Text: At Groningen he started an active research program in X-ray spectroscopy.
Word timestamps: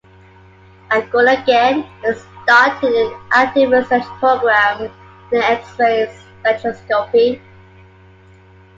At 0.89 1.11
Groningen 1.11 1.83
he 2.01 2.13
started 2.41 2.91
an 2.95 3.19
active 3.31 3.69
research 3.69 4.01
program 4.19 4.89
in 5.31 5.37
X-ray 5.43 6.11
spectroscopy. 6.43 7.39